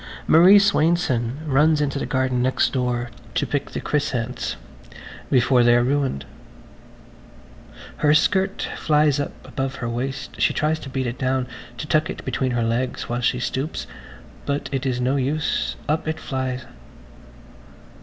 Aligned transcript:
Marie 0.35 0.57
Swainson 0.57 1.37
runs 1.45 1.79
into 1.79 1.99
the 1.99 2.07
garden 2.07 2.41
next 2.41 2.73
door 2.73 3.11
to 3.35 3.45
pick 3.45 3.69
the 3.69 3.79
"chrysanths" 3.79 4.55
before 5.29 5.61
they 5.63 5.75
are 5.75 5.83
ruined. 5.83 6.25
Her 7.97 8.15
skirt 8.15 8.67
flies 8.77 9.19
up 9.19 9.31
above 9.47 9.75
her 9.75 9.87
waist; 9.87 10.41
she 10.41 10.55
tries 10.55 10.79
to 10.79 10.89
beat 10.89 11.05
it 11.05 11.19
down, 11.19 11.45
to 11.77 11.85
tuck 11.85 12.09
it 12.09 12.25
between 12.25 12.53
her 12.53 12.63
legs 12.63 13.09
while 13.09 13.21
she 13.21 13.39
stoops, 13.39 13.85
but 14.47 14.69
it 14.71 14.87
is 14.87 14.99
no 14.99 15.17
use–up 15.17 16.07
it 16.07 16.19
flies. 16.19 16.65